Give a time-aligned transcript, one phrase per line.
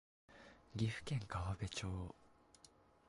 [0.75, 2.15] 岐阜県川辺町